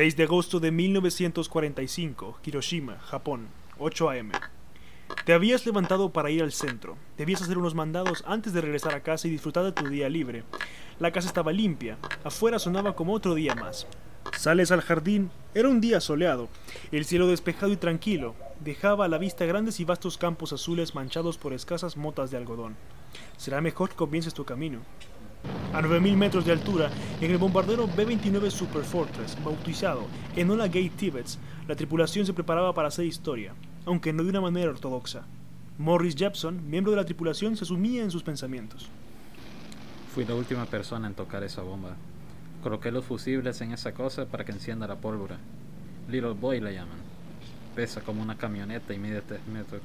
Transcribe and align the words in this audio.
6 0.00 0.16
de 0.16 0.22
agosto 0.22 0.60
de 0.60 0.70
1945, 0.70 2.38
Hiroshima, 2.46 2.98
Japón, 3.00 3.48
8 3.78 4.08
a.m. 4.08 4.32
Te 5.26 5.34
habías 5.34 5.66
levantado 5.66 6.10
para 6.10 6.30
ir 6.30 6.42
al 6.42 6.52
centro. 6.52 6.96
Debías 7.18 7.42
hacer 7.42 7.58
unos 7.58 7.74
mandados 7.74 8.24
antes 8.26 8.54
de 8.54 8.62
regresar 8.62 8.94
a 8.94 9.02
casa 9.02 9.28
y 9.28 9.30
disfrutar 9.30 9.62
de 9.62 9.72
tu 9.72 9.86
día 9.90 10.08
libre. 10.08 10.44
La 11.00 11.12
casa 11.12 11.28
estaba 11.28 11.52
limpia. 11.52 11.98
Afuera 12.24 12.58
sonaba 12.58 12.96
como 12.96 13.12
otro 13.12 13.34
día 13.34 13.54
más. 13.54 13.86
Sales 14.38 14.70
al 14.70 14.80
jardín. 14.80 15.30
Era 15.52 15.68
un 15.68 15.82
día 15.82 16.00
soleado. 16.00 16.48
El 16.92 17.04
cielo 17.04 17.26
despejado 17.26 17.70
y 17.70 17.76
tranquilo 17.76 18.34
dejaba 18.60 19.04
a 19.04 19.08
la 19.08 19.18
vista 19.18 19.44
grandes 19.44 19.80
y 19.80 19.84
vastos 19.84 20.16
campos 20.16 20.54
azules 20.54 20.94
manchados 20.94 21.36
por 21.36 21.52
escasas 21.52 21.98
motas 21.98 22.30
de 22.30 22.38
algodón. 22.38 22.74
Será 23.36 23.60
mejor 23.60 23.90
que 23.90 23.96
comiences 23.96 24.32
tu 24.32 24.46
camino. 24.46 24.80
A 25.72 25.80
9.000 25.80 26.16
metros 26.16 26.44
de 26.44 26.52
altura, 26.52 26.90
en 27.20 27.30
el 27.30 27.38
bombardero 27.38 27.86
B-29 27.86 28.50
Super 28.50 28.82
Fortress, 28.82 29.36
bautizado 29.44 30.02
Enola 30.34 30.68
Gay 30.68 30.90
Tibbets, 30.90 31.38
la 31.68 31.76
tripulación 31.76 32.26
se 32.26 32.32
preparaba 32.32 32.74
para 32.74 32.88
hacer 32.88 33.04
historia, 33.04 33.54
aunque 33.86 34.12
no 34.12 34.24
de 34.24 34.30
una 34.30 34.40
manera 34.40 34.70
ortodoxa. 34.70 35.26
Morris 35.78 36.16
Jepson, 36.16 36.68
miembro 36.68 36.90
de 36.90 36.96
la 36.96 37.04
tripulación, 37.04 37.56
se 37.56 37.64
sumía 37.64 38.02
en 38.02 38.10
sus 38.10 38.22
pensamientos. 38.22 38.88
Fui 40.14 40.24
la 40.24 40.34
última 40.34 40.66
persona 40.66 41.06
en 41.06 41.14
tocar 41.14 41.44
esa 41.44 41.62
bomba. 41.62 41.96
Coloqué 42.62 42.90
los 42.90 43.04
fusibles 43.04 43.60
en 43.60 43.72
esa 43.72 43.92
cosa 43.92 44.26
para 44.26 44.44
que 44.44 44.52
encienda 44.52 44.88
la 44.88 44.96
pólvora. 44.96 45.38
Little 46.10 46.32
Boy 46.32 46.60
la 46.60 46.72
llaman. 46.72 46.98
Pesa 47.76 48.00
como 48.00 48.20
una 48.20 48.36
camioneta 48.36 48.92
y 48.92 48.98
mide 48.98 49.22
3 49.22 49.46
metros. 49.46 49.80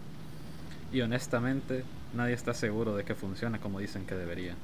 Y 0.92 1.02
honestamente, 1.02 1.84
nadie 2.14 2.34
está 2.34 2.54
seguro 2.54 2.96
de 2.96 3.04
que 3.04 3.14
funcione 3.14 3.60
como 3.60 3.80
dicen 3.80 4.06
que 4.06 4.16
debería. 4.16 4.56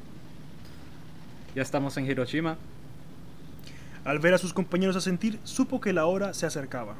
Ya 1.53 1.61
estamos 1.61 1.97
en 1.97 2.05
Hiroshima. 2.05 2.55
Al 4.05 4.19
ver 4.19 4.33
a 4.33 4.37
sus 4.37 4.53
compañeros 4.53 4.95
asentir, 4.95 5.37
supo 5.43 5.81
que 5.81 5.91
la 5.91 6.05
hora 6.05 6.33
se 6.33 6.45
acercaba. 6.45 6.95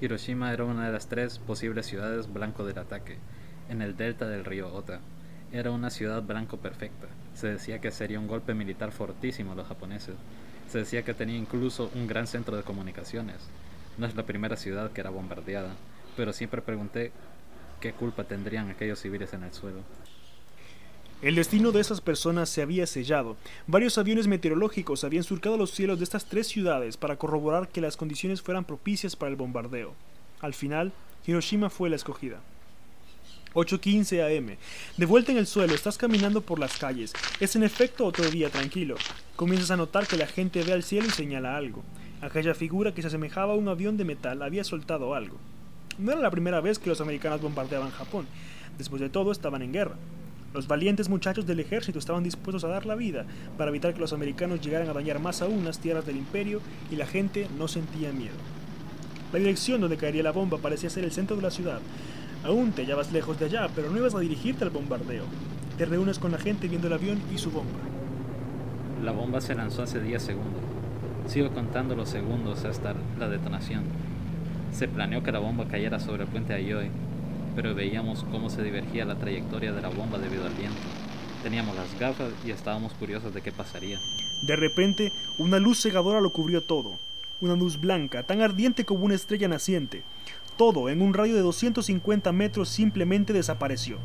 Hiroshima 0.00 0.50
era 0.54 0.64
una 0.64 0.86
de 0.86 0.92
las 0.92 1.08
tres 1.08 1.38
posibles 1.38 1.84
ciudades 1.84 2.32
blanco 2.32 2.64
del 2.64 2.78
ataque, 2.78 3.18
en 3.68 3.82
el 3.82 3.98
delta 3.98 4.26
del 4.26 4.46
río 4.46 4.72
Ota. 4.72 5.00
Era 5.52 5.72
una 5.72 5.90
ciudad 5.90 6.22
blanco 6.22 6.56
perfecta. 6.56 7.06
Se 7.34 7.48
decía 7.48 7.82
que 7.82 7.90
sería 7.90 8.18
un 8.18 8.28
golpe 8.28 8.54
militar 8.54 8.92
fortísimo 8.92 9.52
a 9.52 9.56
los 9.56 9.68
japoneses. 9.68 10.14
Se 10.70 10.78
decía 10.78 11.02
que 11.02 11.12
tenía 11.12 11.36
incluso 11.36 11.90
un 11.94 12.06
gran 12.06 12.26
centro 12.26 12.56
de 12.56 12.62
comunicaciones. 12.62 13.36
No 13.98 14.06
es 14.06 14.14
la 14.14 14.24
primera 14.24 14.56
ciudad 14.56 14.90
que 14.90 15.02
era 15.02 15.10
bombardeada, 15.10 15.74
pero 16.16 16.32
siempre 16.32 16.62
pregunté 16.62 17.12
qué 17.78 17.92
culpa 17.92 18.24
tendrían 18.24 18.70
aquellos 18.70 19.00
civiles 19.00 19.34
en 19.34 19.42
el 19.42 19.52
suelo. 19.52 19.80
El 21.22 21.34
destino 21.34 21.70
de 21.70 21.80
esas 21.80 22.00
personas 22.00 22.48
se 22.48 22.62
había 22.62 22.86
sellado. 22.86 23.36
Varios 23.66 23.98
aviones 23.98 24.26
meteorológicos 24.26 25.04
habían 25.04 25.22
surcado 25.22 25.58
los 25.58 25.70
cielos 25.70 25.98
de 25.98 26.04
estas 26.04 26.24
tres 26.24 26.46
ciudades 26.46 26.96
para 26.96 27.16
corroborar 27.16 27.68
que 27.68 27.82
las 27.82 27.98
condiciones 27.98 28.40
fueran 28.40 28.64
propicias 28.64 29.16
para 29.16 29.28
el 29.28 29.36
bombardeo. 29.36 29.92
Al 30.40 30.54
final, 30.54 30.92
Hiroshima 31.26 31.68
fue 31.68 31.90
la 31.90 31.96
escogida. 31.96 32.40
8.15 33.52 34.38
am. 34.38 34.56
De 34.96 35.06
vuelta 35.06 35.30
en 35.30 35.36
el 35.36 35.46
suelo, 35.46 35.74
estás 35.74 35.98
caminando 35.98 36.40
por 36.40 36.58
las 36.58 36.78
calles. 36.78 37.12
Es 37.38 37.54
en 37.54 37.64
efecto 37.64 38.06
otro 38.06 38.30
día 38.30 38.48
tranquilo. 38.48 38.94
Comienzas 39.36 39.72
a 39.72 39.76
notar 39.76 40.06
que 40.06 40.16
la 40.16 40.26
gente 40.26 40.62
ve 40.62 40.72
al 40.72 40.84
cielo 40.84 41.08
y 41.08 41.10
señala 41.10 41.54
algo. 41.54 41.82
Aquella 42.22 42.54
figura 42.54 42.94
que 42.94 43.02
se 43.02 43.08
asemejaba 43.08 43.52
a 43.52 43.56
un 43.56 43.68
avión 43.68 43.98
de 43.98 44.06
metal 44.06 44.40
había 44.40 44.64
soltado 44.64 45.14
algo. 45.14 45.36
No 45.98 46.12
era 46.12 46.22
la 46.22 46.30
primera 46.30 46.62
vez 46.62 46.78
que 46.78 46.88
los 46.88 47.02
americanos 47.02 47.42
bombardeaban 47.42 47.90
Japón. 47.90 48.26
Después 48.78 49.02
de 49.02 49.10
todo, 49.10 49.32
estaban 49.32 49.60
en 49.60 49.72
guerra. 49.72 49.96
Los 50.52 50.66
valientes 50.66 51.08
muchachos 51.08 51.46
del 51.46 51.60
ejército 51.60 52.00
estaban 52.00 52.24
dispuestos 52.24 52.64
a 52.64 52.68
dar 52.68 52.84
la 52.84 52.96
vida 52.96 53.24
para 53.56 53.70
evitar 53.70 53.94
que 53.94 54.00
los 54.00 54.12
americanos 54.12 54.60
llegaran 54.60 54.88
a 54.88 54.92
dañar 54.92 55.20
más 55.20 55.42
aún 55.42 55.64
las 55.64 55.78
tierras 55.78 56.04
del 56.04 56.16
imperio 56.16 56.60
y 56.90 56.96
la 56.96 57.06
gente 57.06 57.46
no 57.56 57.68
sentía 57.68 58.12
miedo. 58.12 58.34
La 59.32 59.38
dirección 59.38 59.80
donde 59.80 59.96
caería 59.96 60.24
la 60.24 60.32
bomba 60.32 60.58
parecía 60.58 60.90
ser 60.90 61.04
el 61.04 61.12
centro 61.12 61.36
de 61.36 61.42
la 61.42 61.52
ciudad. 61.52 61.80
Aún 62.42 62.72
te 62.72 62.82
hallabas 62.82 63.12
lejos 63.12 63.38
de 63.38 63.44
allá, 63.44 63.68
pero 63.76 63.90
no 63.90 63.98
ibas 63.98 64.14
a 64.16 64.18
dirigirte 64.18 64.64
al 64.64 64.70
bombardeo. 64.70 65.22
Te 65.78 65.84
reúnes 65.84 66.18
con 66.18 66.32
la 66.32 66.38
gente 66.38 66.66
viendo 66.66 66.88
el 66.88 66.94
avión 66.94 67.20
y 67.32 67.38
su 67.38 67.52
bomba. 67.52 67.78
La 69.04 69.12
bomba 69.12 69.40
se 69.40 69.54
lanzó 69.54 69.84
hace 69.84 70.00
10 70.00 70.20
segundos. 70.20 70.62
Sigo 71.26 71.50
contando 71.50 71.94
los 71.94 72.08
segundos 72.08 72.64
hasta 72.64 72.96
la 73.20 73.28
detonación. 73.28 73.84
Se 74.72 74.88
planeó 74.88 75.22
que 75.22 75.30
la 75.30 75.38
bomba 75.38 75.68
cayera 75.68 76.00
sobre 76.00 76.24
el 76.24 76.28
puente 76.28 76.54
Ayoy 76.54 76.90
pero 77.60 77.74
veíamos 77.74 78.24
cómo 78.30 78.48
se 78.48 78.62
divergía 78.62 79.04
la 79.04 79.16
trayectoria 79.16 79.70
de 79.72 79.82
la 79.82 79.90
bomba 79.90 80.16
debido 80.16 80.46
al 80.46 80.54
viento. 80.54 80.80
Teníamos 81.42 81.76
las 81.76 82.00
gafas 82.00 82.32
y 82.42 82.52
estábamos 82.52 82.94
curiosos 82.94 83.34
de 83.34 83.42
qué 83.42 83.52
pasaría. 83.52 84.00
De 84.40 84.56
repente, 84.56 85.12
una 85.36 85.58
luz 85.58 85.82
cegadora 85.82 86.22
lo 86.22 86.32
cubrió 86.32 86.62
todo. 86.62 86.98
Una 87.42 87.56
luz 87.56 87.78
blanca, 87.78 88.22
tan 88.22 88.40
ardiente 88.40 88.86
como 88.86 89.04
una 89.04 89.14
estrella 89.14 89.46
naciente. 89.46 90.04
Todo, 90.56 90.88
en 90.88 91.02
un 91.02 91.12
radio 91.12 91.34
de 91.34 91.42
250 91.42 92.32
metros, 92.32 92.70
simplemente 92.70 93.34
desapareció. 93.34 93.98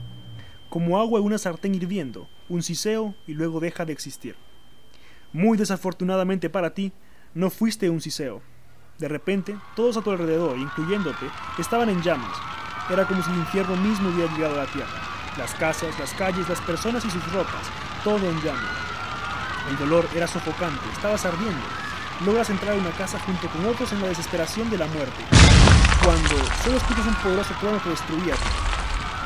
Como 0.67 0.99
agua 0.99 1.21
en 1.21 1.25
una 1.25 1.37
sartén 1.37 1.75
hirviendo, 1.75 2.27
un 2.49 2.61
siseo 2.61 3.15
y 3.25 3.35
luego 3.35 3.61
deja 3.61 3.85
de 3.85 3.93
existir. 3.93 4.35
Muy 5.31 5.57
desafortunadamente 5.57 6.49
para 6.49 6.73
ti, 6.73 6.91
no 7.33 7.49
fuiste 7.49 7.89
un 7.89 8.01
siseo. 8.01 8.41
De 8.99 9.07
repente, 9.07 9.55
todos 9.77 9.95
a 9.95 10.01
tu 10.01 10.11
alrededor, 10.11 10.57
incluyéndote, 10.57 11.27
estaban 11.57 11.87
en 11.87 12.01
llamas, 12.01 12.37
era 12.89 13.05
como 13.05 13.23
si 13.23 13.31
el 13.31 13.37
infierno 13.37 13.75
mismo 13.77 14.09
hubiera 14.09 14.33
llegado 14.33 14.55
a 14.55 14.65
la 14.65 14.71
tierra. 14.71 15.01
Las 15.37 15.53
casas, 15.55 15.97
las 15.99 16.13
calles, 16.13 16.47
las 16.47 16.61
personas 16.61 17.03
y 17.05 17.09
sus 17.09 17.31
ropas, 17.31 17.65
todo 18.03 18.29
en 18.29 18.41
llamas. 18.41 18.63
El 19.69 19.77
dolor 19.77 20.07
era 20.13 20.27
sofocante, 20.27 20.81
estabas 20.93 21.25
ardiendo. 21.25 21.65
Logras 22.25 22.49
entrar 22.49 22.73
a 22.73 22.79
una 22.79 22.91
casa 22.91 23.19
junto 23.19 23.49
con 23.49 23.65
otros 23.65 23.91
en 23.91 24.01
la 24.01 24.07
desesperación 24.07 24.69
de 24.69 24.77
la 24.77 24.87
muerte. 24.87 25.23
Cuando 26.03 26.35
solo 26.63 26.77
escuchas 26.77 27.07
un 27.07 27.15
poderoso 27.15 27.53
trueno 27.59 27.81
que 27.81 27.89
destruía 27.89 28.35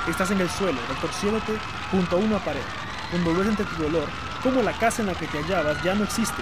Estás 0.07 0.31
en 0.31 0.41
el 0.41 0.49
suelo, 0.49 0.79
retorciéndote 0.87 1.53
junto 1.91 2.15
a 2.15 2.19
una 2.19 2.39
pared. 2.39 2.63
Cuando 3.11 3.35
ves 3.35 3.47
entre 3.47 3.65
tu 3.65 3.83
dolor 3.83 4.07
cómo 4.41 4.61
la 4.63 4.71
casa 4.73 5.01
en 5.01 5.07
la 5.07 5.13
que 5.13 5.27
te 5.27 5.37
hallabas 5.41 5.83
ya 5.83 5.93
no 5.93 6.03
existe. 6.03 6.41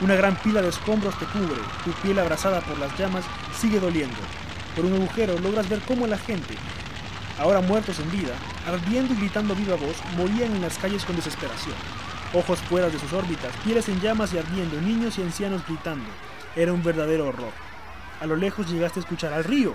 Una 0.00 0.14
gran 0.14 0.36
pila 0.36 0.62
de 0.62 0.68
escombros 0.68 1.18
te 1.18 1.26
cubre, 1.26 1.60
tu 1.84 1.90
piel 2.02 2.18
abrazada 2.18 2.60
por 2.60 2.78
las 2.78 2.96
llamas 2.98 3.24
sigue 3.58 3.80
doliendo. 3.80 4.16
Por 4.76 4.84
un 4.84 4.92
agujero 4.92 5.38
logras 5.38 5.70
ver 5.70 5.80
cómo 5.80 6.06
la 6.06 6.18
gente, 6.18 6.54
ahora 7.38 7.62
muertos 7.62 7.98
en 7.98 8.10
vida, 8.10 8.34
ardiendo 8.66 9.14
y 9.14 9.16
gritando 9.16 9.54
viva 9.54 9.74
voz, 9.74 9.96
morían 10.18 10.54
en 10.54 10.60
las 10.60 10.76
calles 10.76 11.02
con 11.06 11.16
desesperación. 11.16 11.74
Ojos 12.34 12.58
fuera 12.60 12.90
de 12.90 12.98
sus 12.98 13.10
órbitas, 13.14 13.56
pieles 13.64 13.88
en 13.88 14.00
llamas 14.00 14.34
y 14.34 14.38
ardiendo, 14.38 14.78
niños 14.82 15.18
y 15.18 15.22
ancianos 15.22 15.66
gritando. 15.66 16.04
Era 16.54 16.74
un 16.74 16.82
verdadero 16.82 17.28
horror. 17.28 17.52
A 18.20 18.26
lo 18.26 18.36
lejos 18.36 18.70
llegaste 18.70 19.00
a 19.00 19.02
escuchar 19.02 19.32
al 19.32 19.44
río, 19.44 19.72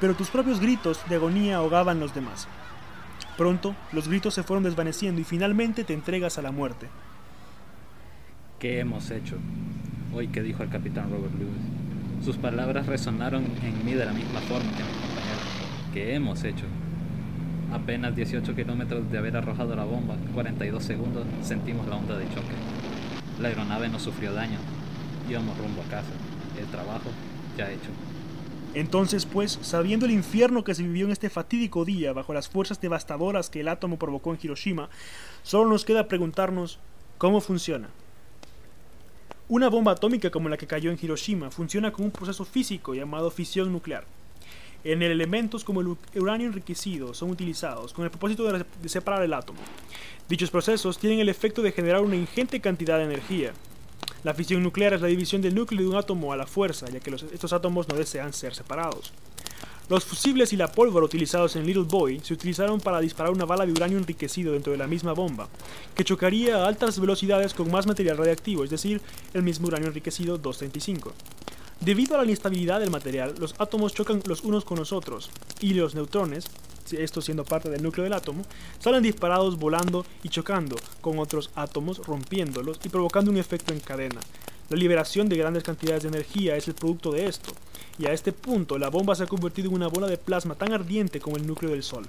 pero 0.00 0.14
tus 0.14 0.30
propios 0.30 0.60
gritos 0.60 1.00
de 1.10 1.16
agonía 1.16 1.56
ahogaban 1.56 2.00
los 2.00 2.14
demás. 2.14 2.48
Pronto, 3.36 3.76
los 3.92 4.08
gritos 4.08 4.32
se 4.32 4.42
fueron 4.42 4.64
desvaneciendo 4.64 5.20
y 5.20 5.24
finalmente 5.24 5.84
te 5.84 5.92
entregas 5.92 6.38
a 6.38 6.42
la 6.42 6.52
muerte. 6.52 6.86
¿Qué 8.58 8.80
hemos 8.80 9.10
hecho? 9.10 9.36
Hoy 10.14 10.28
que 10.28 10.42
dijo 10.42 10.62
el 10.62 10.70
capitán 10.70 11.10
Robert 11.10 11.34
Lewis. 11.34 11.75
Sus 12.24 12.36
palabras 12.36 12.86
resonaron 12.86 13.44
en 13.62 13.84
mí 13.84 13.92
de 13.92 14.04
la 14.04 14.12
misma 14.12 14.40
forma 14.40 14.70
que 14.72 14.82
mi 14.82 14.90
compañero. 14.90 15.40
¿Qué 15.92 16.14
hemos 16.14 16.42
hecho? 16.44 16.64
Apenas 17.72 18.16
18 18.16 18.54
kilómetros 18.54 19.10
de 19.10 19.18
haber 19.18 19.36
arrojado 19.36 19.76
la 19.76 19.84
bomba, 19.84 20.16
42 20.34 20.82
segundos, 20.82 21.24
sentimos 21.42 21.86
la 21.86 21.96
onda 21.96 22.16
de 22.16 22.24
choque. 22.28 22.54
La 23.40 23.48
aeronave 23.48 23.88
no 23.88 23.98
sufrió 23.98 24.32
daño. 24.32 24.58
Íbamos 25.28 25.56
rumbo 25.58 25.82
a 25.82 25.90
casa. 25.90 26.10
El 26.58 26.66
trabajo 26.66 27.10
ya 27.56 27.70
hecho. 27.70 27.90
Entonces, 28.74 29.24
pues, 29.24 29.58
sabiendo 29.62 30.04
el 30.06 30.12
infierno 30.12 30.64
que 30.64 30.74
se 30.74 30.82
vivió 30.82 31.06
en 31.06 31.12
este 31.12 31.30
fatídico 31.30 31.84
día 31.84 32.12
bajo 32.12 32.34
las 32.34 32.48
fuerzas 32.48 32.80
devastadoras 32.80 33.50
que 33.50 33.60
el 33.60 33.68
átomo 33.68 33.98
provocó 33.98 34.32
en 34.32 34.38
Hiroshima, 34.42 34.90
solo 35.42 35.70
nos 35.70 35.84
queda 35.84 36.08
preguntarnos 36.08 36.78
cómo 37.18 37.40
funciona. 37.40 37.88
Una 39.48 39.68
bomba 39.68 39.92
atómica 39.92 40.28
como 40.28 40.48
la 40.48 40.56
que 40.56 40.66
cayó 40.66 40.90
en 40.90 40.98
Hiroshima 41.00 41.52
funciona 41.52 41.92
con 41.92 42.06
un 42.06 42.10
proceso 42.10 42.44
físico 42.44 42.94
llamado 42.94 43.30
fisión 43.30 43.72
nuclear. 43.72 44.04
En 44.82 45.02
el 45.02 45.12
elementos 45.12 45.62
como 45.62 45.80
el 45.80 45.96
uranio 46.16 46.48
enriquecido 46.48 47.14
son 47.14 47.30
utilizados 47.30 47.92
con 47.92 48.04
el 48.04 48.10
propósito 48.10 48.42
de 48.42 48.88
separar 48.88 49.22
el 49.22 49.32
átomo. 49.32 49.60
Dichos 50.28 50.50
procesos 50.50 50.98
tienen 50.98 51.20
el 51.20 51.28
efecto 51.28 51.62
de 51.62 51.70
generar 51.70 52.00
una 52.00 52.16
ingente 52.16 52.60
cantidad 52.60 52.98
de 52.98 53.04
energía. 53.04 53.52
La 54.24 54.34
fisión 54.34 54.64
nuclear 54.64 54.94
es 54.94 55.00
la 55.00 55.06
división 55.06 55.42
del 55.42 55.54
núcleo 55.54 55.82
de 55.82 55.90
un 55.90 55.96
átomo 55.96 56.32
a 56.32 56.36
la 56.36 56.48
fuerza, 56.48 56.86
ya 56.90 56.98
que 56.98 57.14
estos 57.14 57.52
átomos 57.52 57.88
no 57.88 57.94
desean 57.94 58.32
ser 58.32 58.52
separados. 58.52 59.12
Los 59.88 60.04
fusibles 60.04 60.52
y 60.52 60.56
la 60.56 60.72
pólvora 60.72 61.06
utilizados 61.06 61.54
en 61.54 61.64
Little 61.64 61.84
Boy 61.84 62.18
se 62.20 62.34
utilizaron 62.34 62.80
para 62.80 62.98
disparar 63.00 63.32
una 63.32 63.44
bala 63.44 63.64
de 63.64 63.70
uranio 63.70 63.98
enriquecido 63.98 64.52
dentro 64.52 64.72
de 64.72 64.78
la 64.78 64.88
misma 64.88 65.12
bomba, 65.12 65.48
que 65.94 66.02
chocaría 66.02 66.56
a 66.56 66.66
altas 66.66 66.98
velocidades 66.98 67.54
con 67.54 67.70
más 67.70 67.86
material 67.86 68.16
radiactivo, 68.16 68.64
es 68.64 68.70
decir, 68.70 69.00
el 69.32 69.44
mismo 69.44 69.68
uranio 69.68 69.86
enriquecido 69.86 70.38
235. 70.38 71.12
Debido 71.80 72.16
a 72.16 72.18
la 72.18 72.24
inestabilidad 72.24 72.80
del 72.80 72.90
material, 72.90 73.36
los 73.38 73.54
átomos 73.58 73.94
chocan 73.94 74.20
los 74.26 74.42
unos 74.42 74.64
con 74.64 74.76
los 74.76 74.92
otros, 74.92 75.30
y 75.60 75.74
los 75.74 75.94
neutrones, 75.94 76.46
esto 76.90 77.20
siendo 77.20 77.44
parte 77.44 77.70
del 77.70 77.84
núcleo 77.84 78.02
del 78.02 78.14
átomo, 78.14 78.42
salen 78.80 79.04
disparados 79.04 79.56
volando 79.56 80.04
y 80.24 80.30
chocando 80.30 80.74
con 81.00 81.20
otros 81.20 81.50
átomos, 81.54 81.98
rompiéndolos 81.98 82.80
y 82.82 82.88
provocando 82.88 83.30
un 83.30 83.36
efecto 83.36 83.72
en 83.72 83.78
cadena. 83.78 84.20
La 84.68 84.76
liberación 84.76 85.28
de 85.28 85.36
grandes 85.36 85.62
cantidades 85.62 86.02
de 86.02 86.08
energía 86.08 86.56
es 86.56 86.66
el 86.66 86.74
producto 86.74 87.12
de 87.12 87.26
esto, 87.26 87.52
y 87.98 88.06
a 88.06 88.12
este 88.12 88.32
punto 88.32 88.78
la 88.78 88.88
bomba 88.88 89.14
se 89.14 89.22
ha 89.22 89.26
convertido 89.26 89.68
en 89.68 89.76
una 89.76 89.86
bola 89.86 90.08
de 90.08 90.18
plasma 90.18 90.56
tan 90.56 90.72
ardiente 90.72 91.20
como 91.20 91.36
el 91.36 91.46
núcleo 91.46 91.70
del 91.70 91.84
Sol. 91.84 92.06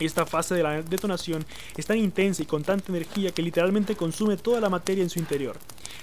Esta 0.00 0.24
fase 0.24 0.54
de 0.54 0.62
la 0.62 0.82
detonación 0.82 1.44
es 1.76 1.86
tan 1.86 1.98
intensa 1.98 2.42
y 2.42 2.46
con 2.46 2.64
tanta 2.64 2.90
energía 2.90 3.32
que 3.32 3.42
literalmente 3.42 3.96
consume 3.96 4.38
toda 4.38 4.60
la 4.60 4.70
materia 4.70 5.04
en 5.04 5.10
su 5.10 5.18
interior. 5.18 5.58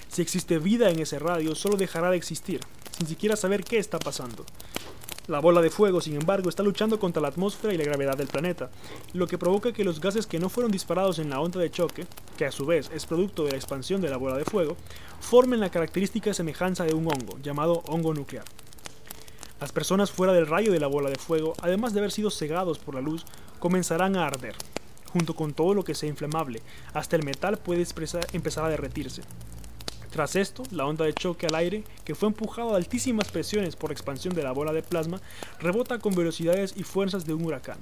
Si 0.07 0.21
existe 0.21 0.59
vida 0.59 0.91
en 0.91 0.99
ese 0.99 1.17
radio, 1.17 1.55
solo 1.55 1.77
dejará 1.77 2.11
de 2.11 2.17
existir, 2.17 2.61
sin 2.95 3.07
siquiera 3.07 3.35
saber 3.35 3.63
qué 3.63 3.79
está 3.79 3.97
pasando. 3.97 4.45
La 5.29 5.37
bola 5.37 5.61
de 5.61 5.69
fuego, 5.69 6.01
sin 6.01 6.15
embargo, 6.15 6.49
está 6.49 6.63
luchando 6.63 6.99
contra 6.99 7.21
la 7.21 7.27
atmósfera 7.27 7.71
y 7.71 7.77
la 7.77 7.83
gravedad 7.83 8.17
del 8.17 8.25
planeta, 8.25 8.71
lo 9.13 9.27
que 9.27 9.37
provoca 9.37 9.71
que 9.71 9.83
los 9.83 10.01
gases 10.01 10.25
que 10.25 10.39
no 10.39 10.49
fueron 10.49 10.71
disparados 10.71 11.19
en 11.19 11.29
la 11.29 11.39
onda 11.39 11.59
de 11.59 11.69
choque, 11.69 12.07
que 12.35 12.47
a 12.47 12.51
su 12.51 12.65
vez 12.65 12.89
es 12.95 13.05
producto 13.05 13.45
de 13.45 13.51
la 13.51 13.57
expansión 13.57 14.01
de 14.01 14.09
la 14.09 14.17
bola 14.17 14.37
de 14.37 14.43
fuego, 14.43 14.75
formen 15.19 15.59
la 15.59 15.69
característica 15.69 16.33
semejanza 16.33 16.83
de 16.83 16.95
un 16.95 17.05
hongo, 17.05 17.37
llamado 17.43 17.83
hongo 17.85 18.11
nuclear. 18.15 18.43
Las 19.61 19.71
personas 19.71 20.09
fuera 20.09 20.33
del 20.33 20.47
rayo 20.47 20.71
de 20.71 20.79
la 20.79 20.87
bola 20.87 21.11
de 21.11 21.19
fuego, 21.19 21.53
además 21.61 21.93
de 21.93 21.99
haber 21.99 22.11
sido 22.11 22.31
cegados 22.31 22.79
por 22.79 22.95
la 22.95 23.01
luz, 23.01 23.23
comenzarán 23.59 24.15
a 24.15 24.25
arder, 24.25 24.55
junto 25.13 25.35
con 25.35 25.53
todo 25.53 25.75
lo 25.75 25.83
que 25.83 25.93
sea 25.93 26.09
inflamable, 26.09 26.63
hasta 26.95 27.15
el 27.15 27.23
metal 27.23 27.59
puede 27.59 27.85
empezar 28.33 28.65
a 28.65 28.69
derretirse. 28.69 29.21
Tras 30.11 30.35
esto, 30.35 30.63
la 30.71 30.88
onda 30.88 31.06
de 31.06 31.13
choque 31.13 31.45
al 31.45 31.56
aire, 31.56 31.83
que 32.03 32.15
fue 32.15 32.29
empujado 32.29 32.73
a 32.73 32.77
altísimas 32.77 33.29
presiones 33.29 33.75
por 33.75 33.91
expansión 33.91 34.33
de 34.33 34.44
la 34.44 34.51
bola 34.51 34.73
de 34.73 34.81
plasma, 34.81 35.21
rebota 35.59 36.00
con 36.00 36.15
velocidades 36.15 36.73
y 36.75 36.83
fuerzas 36.83 37.25
de 37.25 37.35
un 37.35 37.45
huracán, 37.45 37.77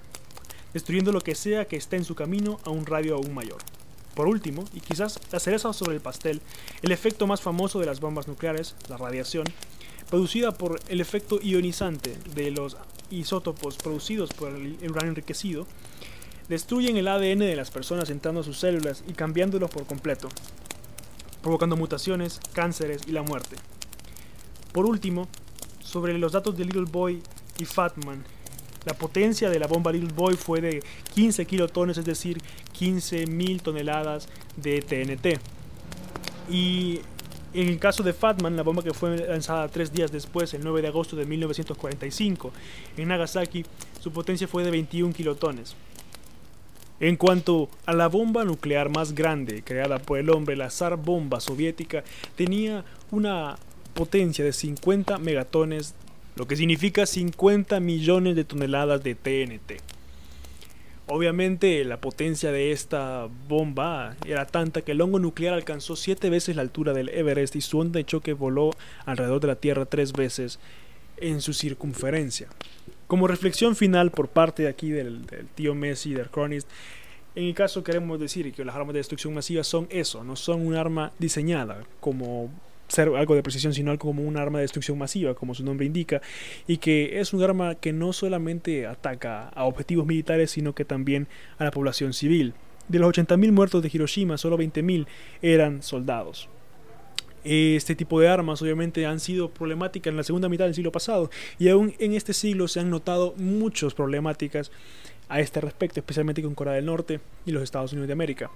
destruyendo 0.73 1.13
lo 1.13 1.21
que 1.21 1.35
sea 1.35 1.65
que 1.65 1.77
esté 1.77 1.95
en 1.95 2.03
su 2.03 2.15
camino 2.15 2.59
a 2.65 2.69
un 2.69 2.85
radio 2.85 3.15
aún 3.15 3.33
mayor. 3.33 3.59
Por 4.13 4.27
último, 4.27 4.65
y 4.73 4.81
quizás 4.81 5.19
la 5.31 5.39
cereza 5.39 5.71
sobre 5.71 5.95
el 5.95 6.01
pastel, 6.01 6.41
el 6.81 6.91
efecto 6.91 7.27
más 7.27 7.39
famoso 7.39 7.79
de 7.79 7.85
las 7.85 8.01
bombas 8.01 8.27
nucleares, 8.27 8.75
la 8.89 8.97
radiación, 8.97 9.45
producida 10.09 10.51
por 10.51 10.79
el 10.89 10.99
efecto 10.99 11.39
ionizante 11.41 12.17
de 12.33 12.51
los 12.51 12.75
isótopos 13.09 13.77
producidos 13.77 14.31
por 14.33 14.49
el 14.49 14.77
uranio 14.89 15.11
enriquecido, 15.11 15.65
destruyen 16.49 16.97
el 16.97 17.07
ADN 17.07 17.39
de 17.39 17.55
las 17.55 17.71
personas 17.71 18.09
entrando 18.09 18.41
a 18.41 18.43
sus 18.43 18.59
células 18.59 19.03
y 19.07 19.13
cambiándolos 19.13 19.69
por 19.69 19.85
completo, 19.85 20.29
provocando 21.47 21.77
mutaciones, 21.77 22.41
cánceres 22.51 23.03
y 23.07 23.13
la 23.13 23.21
muerte. 23.21 23.55
Por 24.73 24.85
último, 24.85 25.29
sobre 25.79 26.17
los 26.17 26.33
datos 26.33 26.57
de 26.57 26.65
Little 26.65 26.83
Boy 26.91 27.21
y 27.57 27.63
Fatman, 27.63 28.21
la 28.83 28.93
potencia 28.93 29.49
de 29.49 29.57
la 29.57 29.65
bomba 29.65 29.93
Little 29.93 30.11
Boy 30.13 30.35
fue 30.35 30.59
de 30.59 30.83
15 31.13 31.45
kilotones, 31.45 31.97
es 31.97 32.03
decir, 32.03 32.41
15.000 32.77 33.61
toneladas 33.61 34.27
de 34.57 34.81
TNT. 34.81 35.39
Y 36.51 36.99
en 37.53 37.69
el 37.69 37.79
caso 37.79 38.03
de 38.03 38.11
Fatman, 38.11 38.57
la 38.57 38.63
bomba 38.63 38.83
que 38.83 38.93
fue 38.93 39.15
lanzada 39.15 39.69
tres 39.69 39.93
días 39.93 40.11
después, 40.11 40.53
el 40.53 40.65
9 40.65 40.81
de 40.81 40.89
agosto 40.89 41.15
de 41.15 41.25
1945, 41.25 42.51
en 42.97 43.07
Nagasaki, 43.07 43.65
su 44.01 44.11
potencia 44.11 44.49
fue 44.49 44.65
de 44.65 44.71
21 44.71 45.13
kilotones. 45.13 45.77
En 46.99 47.15
cuanto 47.15 47.69
a 47.85 47.93
la 47.93 48.07
bomba 48.07 48.43
nuclear 48.43 48.89
más 48.89 49.13
grande 49.13 49.61
creada 49.63 49.99
por 49.99 50.17
el 50.17 50.31
hombre, 50.31 50.55
la 50.55 50.71
zar 50.71 50.97
bomba 50.97 51.39
soviética 51.39 52.03
tenía 52.35 52.85
una 53.11 53.57
potencia 53.93 54.43
de 54.43 54.51
50 54.51 55.19
megatones, 55.19 55.93
lo 56.35 56.47
que 56.47 56.55
significa 56.55 57.05
50 57.05 57.79
millones 57.79 58.35
de 58.35 58.45
toneladas 58.45 59.03
de 59.03 59.13
TNT. 59.13 59.81
Obviamente 61.05 61.83
la 61.85 62.01
potencia 62.01 62.51
de 62.51 62.71
esta 62.71 63.29
bomba 63.47 64.17
era 64.25 64.45
tanta 64.45 64.81
que 64.81 64.91
el 64.91 65.01
hongo 65.01 65.19
nuclear 65.19 65.53
alcanzó 65.53 65.95
7 65.95 66.29
veces 66.31 66.55
la 66.55 66.63
altura 66.63 66.93
del 66.93 67.09
Everest 67.09 67.55
y 67.55 67.61
su 67.61 67.79
onda 67.79 67.99
de 67.99 68.05
choque 68.05 68.33
voló 68.33 68.71
alrededor 69.05 69.39
de 69.39 69.47
la 69.47 69.55
Tierra 69.55 69.85
3 69.85 70.13
veces 70.13 70.59
en 71.17 71.41
su 71.41 71.53
circunferencia. 71.53 72.49
Como 73.07 73.27
reflexión 73.27 73.77
final 73.77 74.11
por 74.11 74.27
parte 74.27 74.63
de 74.63 74.69
aquí 74.69 74.89
del, 74.89 75.25
tío 75.55 75.73
Messi, 75.73 76.13
del 76.13 76.29
Chronist, 76.29 76.69
en 77.35 77.45
el 77.45 77.53
caso 77.53 77.81
queremos 77.81 78.19
decir 78.19 78.51
que 78.51 78.65
las 78.65 78.75
armas 78.75 78.93
de 78.93 78.99
destrucción 78.99 79.33
masiva 79.33 79.63
son 79.63 79.87
eso, 79.89 80.25
no 80.25 80.35
son 80.35 80.67
un 80.67 80.75
arma 80.75 81.13
diseñada 81.17 81.85
como 82.01 82.49
ser 82.89 83.07
algo 83.15 83.35
de 83.35 83.43
precisión, 83.43 83.73
sino 83.73 83.97
como 83.97 84.23
un 84.23 84.35
arma 84.35 84.59
de 84.59 84.63
destrucción 84.63 84.97
masiva, 84.97 85.35
como 85.35 85.53
su 85.53 85.63
nombre 85.63 85.85
indica, 85.85 86.21
y 86.67 86.77
que 86.77 87.21
es 87.21 87.31
un 87.31 87.41
arma 87.41 87.75
que 87.75 87.93
no 87.93 88.11
solamente 88.11 88.85
ataca 88.87 89.49
a 89.49 89.63
objetivos 89.63 90.05
militares, 90.05 90.51
sino 90.51 90.75
que 90.75 90.83
también 90.83 91.27
a 91.59 91.63
la 91.63 91.71
población 91.71 92.11
civil. 92.11 92.55
De 92.89 92.99
los 92.99 93.09
80.000 93.15 93.51
muertos 93.53 93.81
de 93.83 93.89
Hiroshima, 93.93 94.37
solo 94.37 94.57
20.000 94.57 95.07
eran 95.41 95.81
soldados. 95.81 96.49
Este 97.49 97.95
tipo 97.95 98.19
de 98.19 98.27
armas 98.27 98.61
obviamente 98.61 99.05
han 99.05 99.21
sido 99.21 99.49
problemáticas 99.49 100.11
en 100.11 100.17
la 100.17 100.23
segunda 100.23 100.49
mitad 100.49 100.65
del 100.65 100.75
siglo 100.75 100.91
pasado 100.91 101.29
y 101.57 101.69
aún 101.69 101.93
en 101.97 102.13
este 102.13 102.33
siglo 102.33 102.67
se 102.67 102.81
han 102.81 102.89
notado 102.89 103.33
muchas 103.37 103.93
problemáticas 103.93 104.69
a 105.29 105.39
este 105.39 105.61
respecto, 105.61 106.01
especialmente 106.01 106.41
con 106.41 106.55
Corea 106.55 106.73
del 106.73 106.85
Norte 106.85 107.21
y 107.45 107.51
los 107.51 107.63
Estados 107.63 107.93
Unidos 107.93 108.07
de 108.07 108.13
América. 108.13 108.51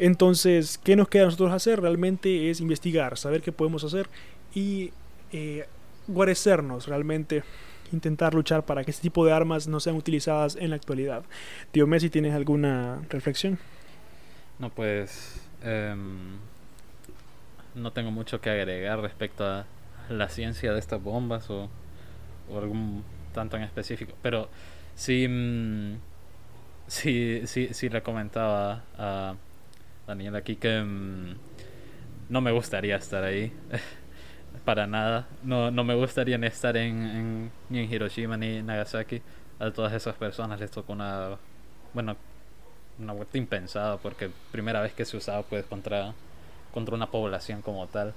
Entonces, 0.00 0.76
¿qué 0.76 0.96
nos 0.96 1.08
queda 1.08 1.22
a 1.22 1.26
nosotros 1.26 1.52
hacer? 1.52 1.80
Realmente 1.80 2.50
es 2.50 2.60
investigar, 2.60 3.16
saber 3.16 3.42
qué 3.42 3.52
podemos 3.52 3.84
hacer 3.84 4.08
y 4.52 4.90
eh, 5.32 5.66
guarecernos 6.08 6.88
realmente, 6.88 7.44
intentar 7.92 8.34
luchar 8.34 8.64
para 8.66 8.82
que 8.82 8.90
este 8.90 9.02
tipo 9.02 9.24
de 9.24 9.32
armas 9.32 9.68
no 9.68 9.78
sean 9.78 9.94
utilizadas 9.94 10.56
en 10.56 10.70
la 10.70 10.76
actualidad. 10.76 11.22
Tío 11.70 11.86
Messi, 11.86 12.10
¿tienes 12.10 12.34
alguna 12.34 13.02
reflexión? 13.08 13.56
No, 14.58 14.70
pues... 14.70 15.40
Em, 15.62 16.38
no 17.76 17.92
tengo 17.92 18.10
mucho 18.10 18.40
que 18.40 18.50
agregar 18.50 19.00
respecto 19.00 19.44
a 19.46 19.66
la 20.08 20.28
ciencia 20.28 20.72
de 20.72 20.78
estas 20.78 21.02
bombas 21.02 21.48
o, 21.50 21.68
algún 22.50 23.04
tanto 23.32 23.56
en 23.56 23.62
específico. 23.62 24.14
Pero 24.22 24.48
sí, 24.94 25.26
mm, 25.28 25.96
sí, 26.86 27.42
sí, 27.46 27.68
sí 27.72 27.88
le 27.88 28.02
comentaba 28.02 28.82
a 28.98 29.34
Daniel 30.06 30.36
aquí 30.36 30.56
que 30.56 30.80
mm, 30.80 31.36
no 32.30 32.40
me 32.40 32.52
gustaría 32.52 32.96
estar 32.96 33.22
ahí. 33.24 33.52
Para 34.64 34.86
nada. 34.86 35.28
No, 35.42 35.70
no 35.70 35.84
me 35.84 35.94
gustaría 35.94 36.38
ni 36.38 36.46
estar 36.46 36.76
en, 36.76 37.50
ni 37.68 37.80
en 37.80 37.92
Hiroshima 37.92 38.36
ni 38.36 38.56
en 38.56 38.66
Nagasaki. 38.66 39.22
A 39.58 39.70
todas 39.70 39.92
esas 39.92 40.16
personas 40.16 40.60
les 40.60 40.70
tocó 40.70 40.92
una. 40.94 41.36
Bueno, 41.94 42.16
una 42.98 43.12
vuelta 43.12 43.38
impensada 43.38 43.98
porque 43.98 44.30
primera 44.50 44.80
vez 44.80 44.92
que 44.94 45.04
se 45.04 45.16
usaba 45.16 45.42
pues 45.42 45.64
contra 45.66 46.14
contra 46.76 46.94
una 46.94 47.10
población 47.10 47.62
como 47.62 47.86
tal. 47.86 48.12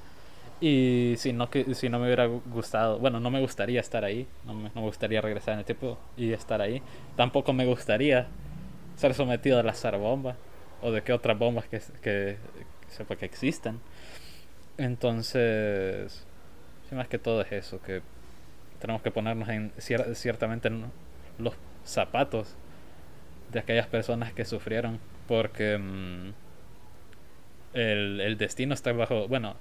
Y 0.59 1.13
si 1.17 1.31
no, 1.31 1.49
que, 1.49 1.73
si 1.75 1.87
no 1.87 1.97
me 1.97 2.07
hubiera 2.07 2.25
gustado, 2.25 2.99
bueno, 2.99 3.21
no 3.21 3.31
me 3.31 3.39
gustaría 3.39 3.79
estar 3.79 4.03
ahí, 4.03 4.27
no 4.45 4.53
me, 4.53 4.63
no 4.75 4.81
me 4.81 4.87
gustaría 4.87 5.21
regresar 5.21 5.53
en 5.53 5.59
el 5.59 5.65
tiempo 5.65 5.97
y 6.17 6.33
estar 6.33 6.61
ahí. 6.61 6.81
Tampoco 7.15 7.53
me 7.53 7.65
gustaría 7.65 8.27
ser 8.97 9.13
sometido 9.13 9.59
a 9.59 9.63
la 9.63 9.73
bomba 9.97 10.35
o 10.81 10.91
de 10.91 11.01
qué 11.03 11.13
otras 11.13 11.39
bombas 11.39 11.69
que, 11.69 11.81
que, 12.01 12.35
sepa 12.89 13.15
que 13.15 13.23
existen. 13.23 13.79
Entonces, 14.77 16.25
más 16.91 17.07
que 17.07 17.17
todo 17.17 17.41
es 17.43 17.51
eso, 17.53 17.81
que 17.81 18.01
tenemos 18.81 19.01
que 19.01 19.11
ponernos 19.11 19.47
en 19.47 19.71
ciertamente 19.79 20.67
en 20.67 20.83
los 21.37 21.53
zapatos 21.85 22.55
de 23.53 23.59
aquellas 23.59 23.87
personas 23.87 24.33
que 24.33 24.43
sufrieron 24.43 24.99
porque... 25.29 25.77
Mm, 25.77 26.48
el, 27.73 28.37
destino 28.37 28.73
está 28.73 28.91
bajo, 28.93 29.27
bueno, 29.27 29.55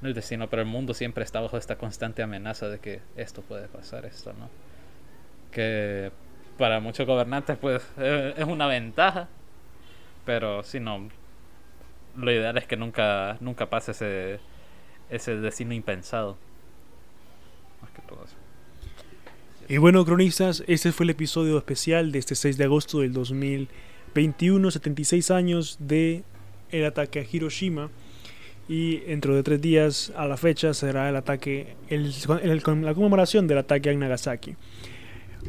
no 0.00 0.08
el 0.08 0.14
destino, 0.14 0.48
pero 0.48 0.62
el 0.62 0.68
mundo 0.68 0.94
siempre 0.94 1.24
está 1.24 1.40
bajo 1.40 1.56
esta 1.56 1.76
constante 1.76 2.22
amenaza 2.22 2.68
de 2.68 2.78
que 2.78 3.00
esto 3.16 3.42
puede 3.42 3.68
pasar, 3.68 4.06
esto 4.06 4.32
no. 4.32 4.48
Que 5.50 6.10
para 6.58 6.80
muchos 6.80 7.06
gobernantes 7.06 7.58
pues 7.58 7.82
eh, 7.98 8.34
es 8.36 8.44
una 8.44 8.66
ventaja, 8.66 9.28
pero 10.24 10.62
si 10.62 10.80
no, 10.80 11.08
lo 12.16 12.32
ideal 12.32 12.56
es 12.58 12.66
que 12.66 12.76
nunca, 12.76 13.36
nunca 13.40 13.68
pase 13.68 13.92
ese, 13.92 14.40
ese 15.10 15.36
destino 15.36 15.74
impensado. 15.74 16.36
Más 17.82 17.90
que 17.90 18.02
todo 18.02 18.24
eso. 18.24 18.36
Y 19.68 19.78
bueno, 19.78 20.04
cronistas, 20.04 20.64
este 20.66 20.90
fue 20.90 21.04
el 21.04 21.10
episodio 21.10 21.56
especial 21.56 22.10
de 22.10 22.18
este 22.18 22.34
6 22.34 22.58
de 22.58 22.64
agosto 22.64 23.00
del 23.00 23.12
2021, 23.12 24.70
76 24.70 25.30
años 25.30 25.76
de 25.78 26.24
el 26.72 26.84
ataque 26.84 27.20
a 27.20 27.26
Hiroshima 27.30 27.90
y 28.68 28.98
dentro 28.98 29.34
de 29.34 29.42
tres 29.42 29.60
días 29.60 30.12
a 30.16 30.26
la 30.26 30.36
fecha 30.36 30.72
será 30.74 31.08
el 31.08 31.16
ataque, 31.16 31.74
la 31.90 32.94
conmemoración 32.94 33.46
del 33.46 33.58
ataque 33.58 33.90
a 33.90 33.94
Nagasaki. 33.94 34.54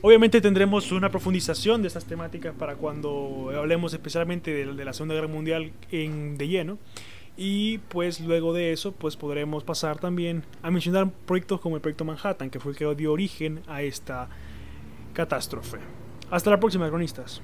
Obviamente 0.02 0.42
tendremos 0.42 0.92
una 0.92 1.12
profundización 1.12 1.82
de 1.82 1.90
estas 1.90 2.06
temáticas 2.06 2.56
para 2.58 2.76
cuando 2.76 3.52
hablemos 3.56 3.94
especialmente 3.94 4.66
de, 4.66 4.86
la 4.86 4.94
Segunda 4.94 5.16
Guerra 5.16 5.28
Mundial 5.28 5.72
en, 5.92 6.38
de 6.38 6.48
lleno. 6.48 6.78
Y 7.38 7.78
pues 7.90 8.20
luego 8.22 8.54
de 8.54 8.72
eso 8.72 8.92
pues 8.92 9.16
podremos 9.18 9.64
pasar 9.64 10.00
también 10.00 10.44
a 10.62 10.72
mencionar 10.72 11.12
proyectos 11.26 11.62
como 11.62 11.76
el 11.76 11.82
proyecto 11.82 12.06
Manhattan, 12.06 12.50
que 12.50 12.60
fue 12.60 12.72
el 12.72 12.78
que 12.78 12.96
dio 12.96 13.12
origen 13.12 13.62
a 13.68 13.84
esta 13.84 14.30
catástrofe. 15.14 15.78
Hasta 16.30 16.50
la 16.50 16.60
próxima, 16.60 16.88
cronistas. 16.90 17.42